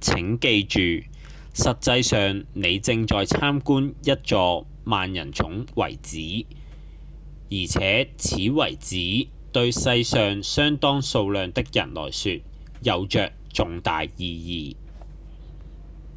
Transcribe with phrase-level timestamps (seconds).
[0.00, 0.78] 請記住
[1.52, 6.46] 實際上你正在參觀一座萬人塚遺址
[7.50, 12.40] 而且此遺址對世上相當數量的人來說
[12.82, 14.76] 有著重大意義